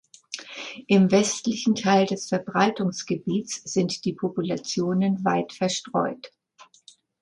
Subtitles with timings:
[0.87, 6.31] Im westlichen Teil des Verbreitungsgebiets sind die Populationen weit verstreut.